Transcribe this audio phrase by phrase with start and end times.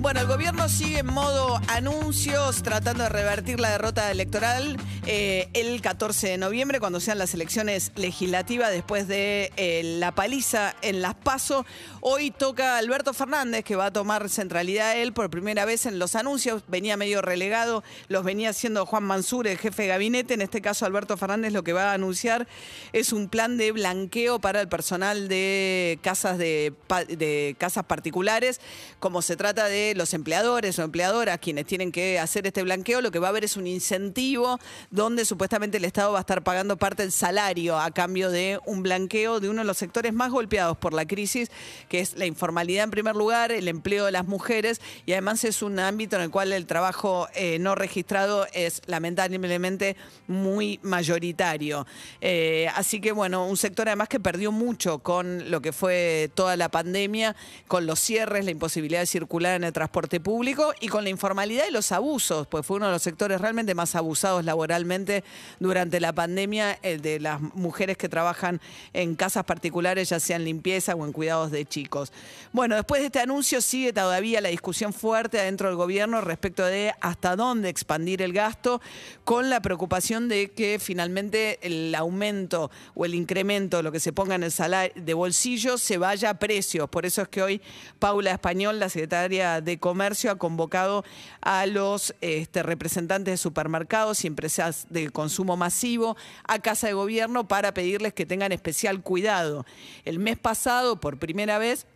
[0.00, 4.76] Bueno, el gobierno sigue en modo anuncios, tratando de revertir la derrota electoral
[5.06, 10.76] eh, el 14 de noviembre, cuando sean las elecciones legislativas después de eh, la paliza
[10.82, 11.66] en las PASO.
[12.00, 16.14] Hoy toca Alberto Fernández, que va a tomar centralidad él por primera vez en los
[16.14, 16.62] anuncios.
[16.68, 20.34] Venía medio relegado, los venía haciendo Juan Mansur, el jefe de gabinete.
[20.34, 22.46] En este caso, Alberto Fernández lo que va a anunciar
[22.92, 28.60] es un plan de blanqueo para el personal de casas de, casas particulares,
[29.00, 33.10] como se trata de los empleadores o empleadoras quienes tienen que hacer este blanqueo, lo
[33.10, 34.58] que va a haber es un incentivo
[34.90, 38.82] donde supuestamente el Estado va a estar pagando parte del salario a cambio de un
[38.82, 41.50] blanqueo de uno de los sectores más golpeados por la crisis,
[41.88, 45.62] que es la informalidad en primer lugar, el empleo de las mujeres y además es
[45.62, 49.96] un ámbito en el cual el trabajo eh, no registrado es lamentablemente
[50.26, 51.86] muy mayoritario.
[52.20, 56.56] Eh, así que bueno, un sector además que perdió mucho con lo que fue toda
[56.56, 61.04] la pandemia, con los cierres, la imposibilidad de circular en el transporte público y con
[61.04, 65.22] la informalidad y los abusos, pues fue uno de los sectores realmente más abusados laboralmente
[65.60, 68.60] durante la pandemia, el de las mujeres que trabajan
[68.92, 72.12] en casas particulares, ya sea en limpieza o en cuidados de chicos.
[72.52, 76.92] Bueno, después de este anuncio sigue todavía la discusión fuerte adentro del gobierno respecto de
[77.00, 78.80] hasta dónde expandir el gasto,
[79.22, 84.34] con la preocupación de que finalmente el aumento o el incremento, lo que se ponga
[84.34, 86.88] en el salario de bolsillo, se vaya a precios.
[86.88, 87.62] Por eso es que hoy
[88.00, 91.04] Paula Español, la secretaria de Comercio, ha convocado
[91.42, 97.46] a los este, representantes de supermercados y empresas de consumo masivo a Casa de Gobierno
[97.46, 99.66] para pedirles que tengan especial cuidado.
[100.06, 101.86] El mes pasado, por primera vez,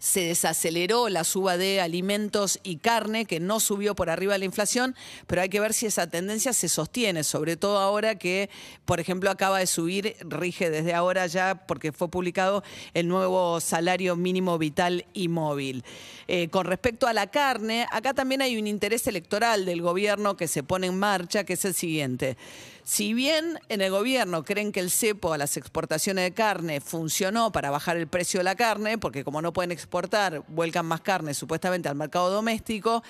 [0.00, 4.44] se desaceleró la suba de alimentos y carne, que no subió por arriba de la
[4.46, 8.50] inflación, pero hay que ver si esa tendencia se sostiene, sobre todo ahora que,
[8.86, 14.16] por ejemplo, acaba de subir, rige desde ahora ya, porque fue publicado el nuevo salario
[14.16, 15.84] mínimo vital y móvil.
[16.28, 20.48] Eh, con respecto a la carne, acá también hay un interés electoral del gobierno que
[20.48, 22.38] se pone en marcha, que es el siguiente.
[22.82, 27.52] Si bien en el gobierno creen que el cepo a las exportaciones de carne funcionó
[27.52, 31.34] para bajar el precio de la carne, porque como no pueden exportar, vuelcan más carne
[31.34, 33.02] supuestamente al mercado doméstico,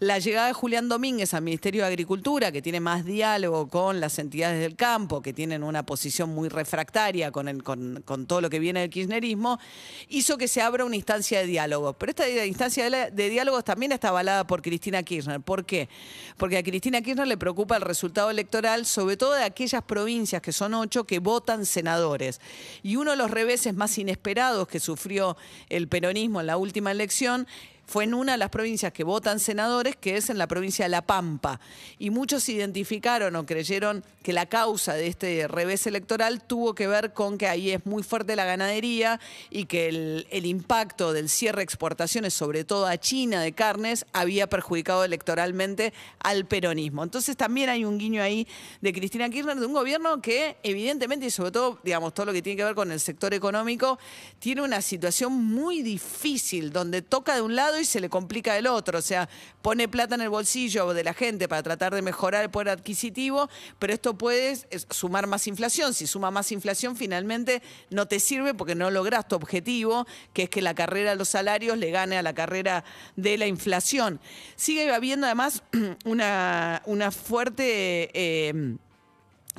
[0.00, 4.18] la llegada de Julián Domínguez al Ministerio de Agricultura, que tiene más diálogo con las
[4.18, 8.80] entidades del campo, que tienen una posición muy refractaria con, con todo lo que viene
[8.80, 9.60] del kirchnerismo,
[10.08, 11.92] hizo que se abra una instancia de diálogo.
[11.94, 15.40] Pero esta instancia de, la- de diálogos también está avalada por Cristina Kirchner.
[15.40, 15.88] ¿Por qué?
[16.36, 20.52] Porque a Cristina Kirchner le preocupa el resultado electoral, sobre todo de aquellas provincias, que
[20.52, 22.40] son ocho, que votan senadores.
[22.82, 25.36] Y uno de los reveses más inesperados que sufrió
[25.68, 27.46] el peronismo en la última elección
[27.86, 30.88] fue en una de las provincias que votan senadores, que es en la provincia de
[30.88, 31.60] La Pampa.
[31.98, 37.12] Y muchos identificaron o creyeron que la causa de este revés electoral tuvo que ver
[37.12, 41.64] con que ahí es muy fuerte la ganadería y que el, impacto del cierre de
[41.64, 47.02] exportaciones, sobre todo a China de carnes, había perjudicado electoralmente al peronismo.
[47.02, 48.46] Entonces también hay un guiño ahí
[48.80, 52.42] de Cristina Kirchner, de un gobierno que evidentemente, y sobre todo, digamos, todo lo que
[52.42, 53.98] tiene que ver con el sector económico,
[54.38, 58.66] tiene una situación muy difícil, donde toca de un lado y se le complica del
[58.66, 58.98] otro.
[58.98, 59.28] O sea,
[59.62, 63.48] pone plata en el bolsillo de la gente para tratar de mejorar el poder adquisitivo,
[63.78, 64.58] pero esto puede
[64.90, 65.94] sumar más inflación.
[65.94, 70.50] Si suma más inflación, finalmente no te sirve porque no logras tu objetivo, que es
[70.50, 72.84] que la carrera de los salarios le gane a la carrera
[73.16, 74.20] de la inflación.
[74.56, 75.62] Sigue habiendo además
[76.04, 78.10] una, una fuerte...
[78.12, 78.76] eh,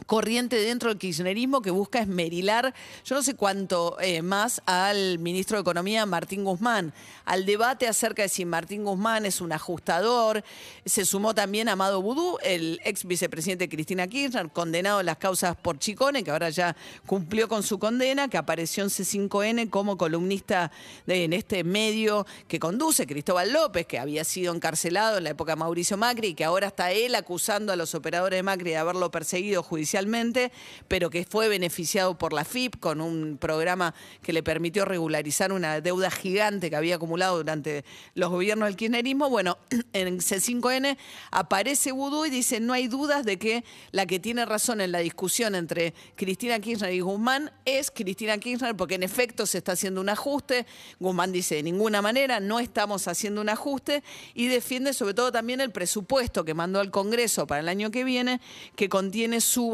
[0.08, 2.74] corriente dentro del kirchnerismo que busca esmerilar,
[3.06, 6.94] yo no sé cuánto eh, más, al ministro de Economía, Martín Guzmán,
[7.26, 10.44] al debate acerca de si Martín Guzmán es un ajustador.
[10.86, 15.80] Se sumó también Amado Boudou, el ex vicepresidente Cristina Kirchner, condenado en las causas por
[15.80, 16.75] Chicone, que ahora ya
[17.06, 20.72] cumplió con su condena, que apareció en C5N como columnista
[21.06, 25.54] de- en este medio que conduce Cristóbal López, que había sido encarcelado en la época
[25.54, 28.78] de Mauricio Macri y que ahora está él acusando a los operadores de Macri de
[28.78, 29.82] haberlo perseguido judicialmente,
[30.88, 35.81] pero que fue beneficiado por la FIP con un programa que le permitió regularizar una
[35.81, 37.85] deuda gigante que había acumulado durante
[38.15, 39.30] los gobiernos del kirchnerismo.
[39.30, 39.57] Bueno,
[39.94, 40.97] en C5N
[41.31, 45.00] aparece Vudú y dice, no hay dudas de que la que tiene razón en la
[45.00, 50.01] discusión entre Cristina Kirchner y Guzmán es Cristina Kirchner, porque en efecto se está haciendo
[50.01, 50.65] un ajuste.
[51.00, 54.03] Guzmán dice, de ninguna manera, no estamos haciendo un ajuste
[54.33, 58.03] y defiende sobre todo también el presupuesto que mandó al Congreso para el año que
[58.03, 58.41] viene,
[58.75, 59.73] que contiene subas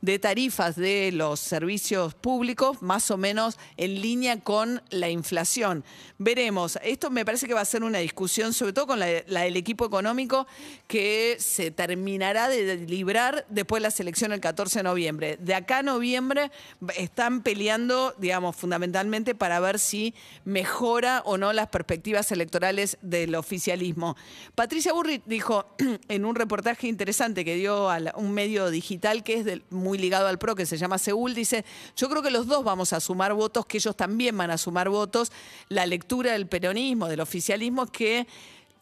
[0.00, 5.84] de tarifas de los servicios públicos, más o menos en línea con la inflación.
[6.18, 9.56] Veremos, esto me parece que va a ser una discusión, sobre todo con la, del
[9.56, 10.46] equipo económico,
[10.88, 15.36] que se terminará de librar después de la elección el 14 de noviembre.
[15.40, 16.50] De acá a noviembre
[16.96, 20.14] están peleando, digamos, fundamentalmente para ver si
[20.44, 24.16] mejora o no las perspectivas electorales del oficialismo.
[24.54, 25.66] Patricia Burri dijo
[26.08, 30.38] en un reportaje interesante que dio a un medio digital que es muy ligado al
[30.38, 31.64] PRO, que se llama Seúl, dice,
[31.96, 34.88] yo creo que los dos vamos a sumar votos, que ellos también van a sumar
[34.88, 35.32] votos.
[35.68, 38.26] La lectura del peronismo, del oficialismo, es que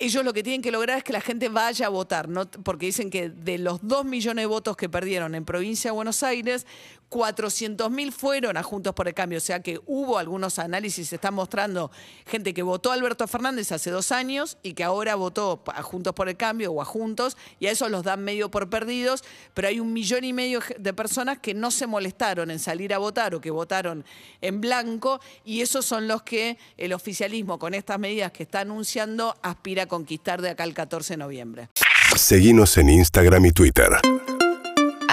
[0.05, 2.29] ellos lo que tienen que lograr es que la gente vaya a votar,
[2.63, 6.23] porque dicen que de los dos millones de votos que perdieron en provincia de Buenos
[6.23, 6.67] Aires,
[7.11, 11.35] 400.000 fueron a Juntos por el Cambio, o sea que hubo algunos análisis, se están
[11.35, 11.93] mostrando
[12.27, 16.13] gente que votó a Alberto Fernández hace dos años y que ahora votó a Juntos
[16.13, 19.23] por el Cambio o a Juntos, y a eso los dan medio por perdidos,
[19.55, 22.99] pero hay un millón y medio de personas que no se molestaron en salir a
[22.99, 24.05] votar o que votaron
[24.41, 29.37] en blanco, y esos son los que el oficialismo con estas medidas que está anunciando
[29.43, 31.69] aspira a conquistar de acá al 14 de noviembre.
[32.17, 33.91] Seguimos en Instagram y Twitter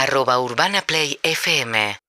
[0.02, 2.02] arroba Urbana Play FM